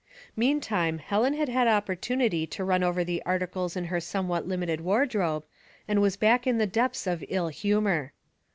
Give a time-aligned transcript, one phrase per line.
[0.35, 5.13] Meantime Helen had had opportunity to run over the articles in her somewhat limited ward
[5.13, 5.45] robe,
[5.87, 8.11] and was back in the depths of ill humor.